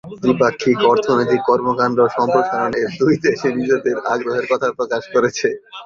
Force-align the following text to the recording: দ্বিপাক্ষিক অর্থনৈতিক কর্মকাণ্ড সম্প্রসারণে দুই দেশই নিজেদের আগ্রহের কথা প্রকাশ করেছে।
দ্বিপাক্ষিক 0.21 0.77
অর্থনৈতিক 0.91 1.41
কর্মকাণ্ড 1.49 1.97
সম্প্রসারণে 2.15 2.79
দুই 2.99 3.13
দেশই 3.25 3.51
নিজেদের 3.59 3.95
আগ্রহের 4.13 4.45
কথা 4.51 4.67
প্রকাশ 4.77 5.03
করেছে। 5.13 5.47